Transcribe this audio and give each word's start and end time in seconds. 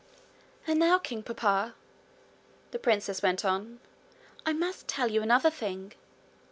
'And 0.65 0.79
now, 0.79 0.97
king 0.97 1.21
papa,' 1.21 1.75
the 2.71 2.79
princess 2.79 3.21
went 3.21 3.45
on, 3.45 3.79
'I 4.47 4.53
must 4.53 4.87
tell 4.87 5.11
you 5.11 5.21
another 5.21 5.51
thing. 5.51 5.93